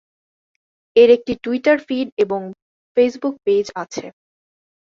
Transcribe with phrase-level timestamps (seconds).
[0.95, 2.41] এর একটি Twitter feed এবং
[2.97, 4.05] ফেসবুক পেজ আছে।